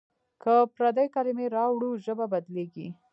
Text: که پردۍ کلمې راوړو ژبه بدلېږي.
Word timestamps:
که 0.41 0.53
پردۍ 0.75 1.05
کلمې 1.15 1.45
راوړو 1.55 1.89
ژبه 2.05 2.25
بدلېږي. 2.31 2.87